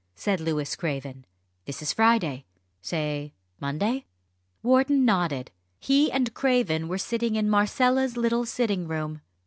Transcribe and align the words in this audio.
said 0.15 0.39
Louis 0.41 0.75
Craven. 0.75 1.25
"This 1.65 1.83
is 1.83 1.93
Friday 1.93 2.45
say 2.81 3.33
Monday?" 3.59 4.05
Wharton 4.63 5.05
nodded. 5.05 5.51
He 5.79 6.11
and 6.11 6.33
Craven 6.33 6.87
were 6.87 6.97
sitting 6.97 7.35
in 7.35 7.47
Marcella's 7.47 8.17
little 8.17 8.47
sitting 8.47 8.87
room. 8.87 9.21